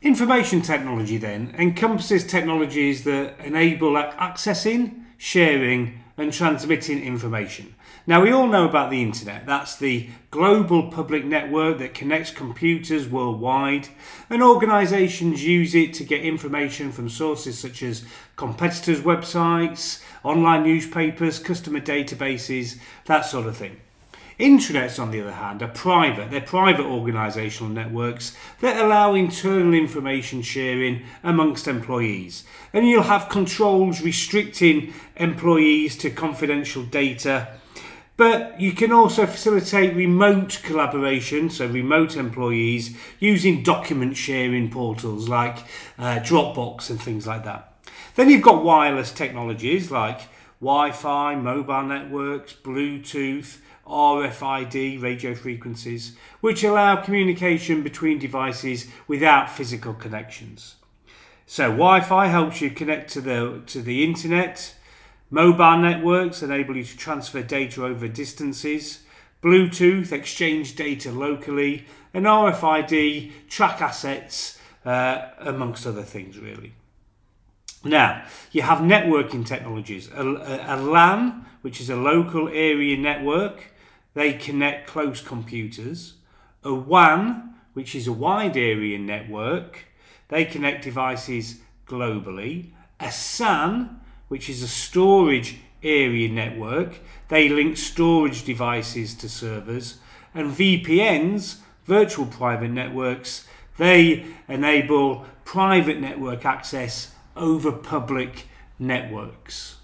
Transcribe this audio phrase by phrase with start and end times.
[0.00, 7.74] Information technology then encompasses technologies that enable accessing, sharing, and transmitting information.
[8.06, 9.44] Now, we all know about the internet.
[9.44, 13.88] That's the global public network that connects computers worldwide,
[14.30, 18.04] and organizations use it to get information from sources such as
[18.36, 23.78] competitors' websites, online newspapers, customer databases, that sort of thing.
[24.38, 26.30] Intranets, on the other hand, are private.
[26.30, 32.44] They're private organisational networks that allow internal information sharing amongst employees.
[32.72, 37.48] And you'll have controls restricting employees to confidential data.
[38.16, 45.58] But you can also facilitate remote collaboration, so remote employees, using document sharing portals like
[45.98, 47.74] uh, Dropbox and things like that.
[48.14, 50.20] Then you've got wireless technologies like
[50.60, 53.58] Wi Fi, mobile networks, Bluetooth,
[53.88, 60.76] RFID radio frequencies, which allow communication between devices without physical connections.
[61.46, 64.74] So Wi-Fi helps you connect to the to the internet.
[65.30, 69.00] Mobile networks enable you to transfer data over distances.
[69.42, 76.72] Bluetooth exchange data locally, and RFID track assets, uh, amongst other things, really.
[77.84, 80.10] Now, you have networking technologies.
[80.12, 83.72] A, a, a LAN, which is a local area network,
[84.14, 86.14] they connect close computers.
[86.64, 89.86] A WAN, which is a wide area network,
[90.28, 92.72] they connect devices globally.
[92.98, 96.98] A SAN, which is a storage area network,
[97.28, 99.98] they link storage devices to servers.
[100.34, 108.46] And VPNs, virtual private networks, they enable private network access over public
[108.78, 109.77] networks.